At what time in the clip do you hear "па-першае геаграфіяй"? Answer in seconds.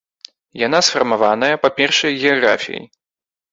1.67-2.85